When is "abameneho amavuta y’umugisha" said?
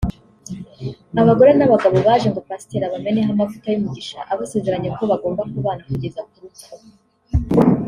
2.85-4.17